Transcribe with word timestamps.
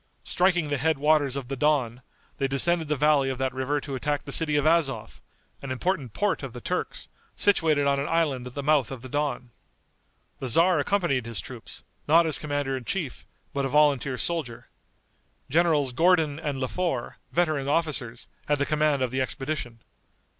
Striking 0.23 0.69
the 0.71 0.79
head 0.79 0.97
waters 0.97 1.35
of 1.35 1.47
the 1.47 1.55
Don, 1.55 2.01
they 2.39 2.47
descended 2.47 2.87
the 2.87 2.95
valley 2.95 3.29
of 3.29 3.37
that 3.37 3.53
river 3.53 3.79
to 3.81 3.93
attack 3.93 4.23
the 4.25 4.31
city 4.31 4.55
of 4.55 4.65
Azov, 4.65 5.21
an 5.61 5.69
important 5.69 6.11
port 6.13 6.41
of 6.41 6.53
the 6.53 6.59
Turks, 6.59 7.07
situated 7.35 7.85
on 7.85 7.99
an 7.99 8.07
island 8.09 8.47
at 8.47 8.55
the 8.55 8.63
mouth 8.63 8.89
of 8.89 9.03
the 9.03 9.09
Don. 9.09 9.51
The 10.39 10.47
tzar 10.47 10.79
accompanied 10.79 11.27
his 11.27 11.39
troops, 11.39 11.83
not 12.07 12.25
as 12.25 12.39
commander 12.39 12.75
in 12.75 12.83
chief, 12.83 13.27
but 13.53 13.63
a 13.63 13.69
volunteer 13.69 14.17
soldier. 14.17 14.69
Generals 15.51 15.93
Gordon 15.93 16.39
and 16.39 16.59
Le 16.59 16.67
Fort, 16.67 17.17
veteran 17.31 17.67
officers, 17.67 18.27
had 18.47 18.57
the 18.57 18.65
command 18.65 19.03
of 19.03 19.11
the 19.11 19.21
expedition. 19.21 19.81